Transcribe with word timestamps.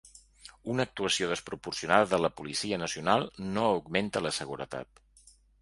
Una 0.75 0.85
actuació 0.87 1.27
desproporcionada 1.31 2.09
de 2.15 2.21
la 2.25 2.33
policia 2.41 2.81
nacional 2.87 3.29
no 3.51 3.69
augmenta 3.77 4.27
la 4.29 4.37
seguretat. 4.43 5.07